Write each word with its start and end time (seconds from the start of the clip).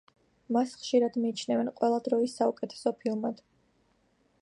მას 0.55 0.71
ხშირად 0.83 1.19
მიიჩნევენ 1.25 1.71
ყველა 1.81 2.01
დროის 2.09 2.35
საუკეთესო 2.41 2.97
ფილმად. 3.03 3.45